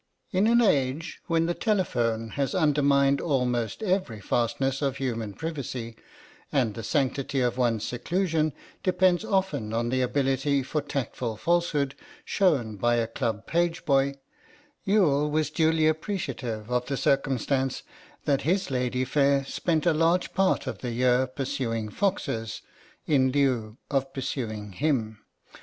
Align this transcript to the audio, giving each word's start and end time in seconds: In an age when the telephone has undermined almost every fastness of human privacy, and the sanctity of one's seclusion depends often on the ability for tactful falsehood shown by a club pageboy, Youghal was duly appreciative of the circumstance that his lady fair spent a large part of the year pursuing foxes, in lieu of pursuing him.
In 0.31 0.47
an 0.47 0.63
age 0.63 1.19
when 1.27 1.45
the 1.45 1.53
telephone 1.53 2.29
has 2.29 2.55
undermined 2.55 3.21
almost 3.21 3.83
every 3.83 4.19
fastness 4.19 4.81
of 4.81 4.97
human 4.97 5.33
privacy, 5.35 5.95
and 6.51 6.73
the 6.73 6.81
sanctity 6.81 7.39
of 7.39 7.55
one's 7.55 7.85
seclusion 7.85 8.51
depends 8.81 9.23
often 9.23 9.73
on 9.73 9.89
the 9.89 10.01
ability 10.01 10.63
for 10.63 10.81
tactful 10.81 11.37
falsehood 11.37 11.93
shown 12.25 12.77
by 12.77 12.95
a 12.95 13.05
club 13.05 13.45
pageboy, 13.45 14.15
Youghal 14.85 15.29
was 15.29 15.51
duly 15.51 15.85
appreciative 15.87 16.71
of 16.71 16.87
the 16.87 16.97
circumstance 16.97 17.83
that 18.25 18.41
his 18.41 18.71
lady 18.71 19.05
fair 19.05 19.45
spent 19.45 19.85
a 19.85 19.93
large 19.93 20.33
part 20.33 20.65
of 20.65 20.79
the 20.79 20.93
year 20.93 21.27
pursuing 21.27 21.89
foxes, 21.89 22.63
in 23.05 23.31
lieu 23.31 23.77
of 23.91 24.11
pursuing 24.13 24.71
him. 24.71 25.19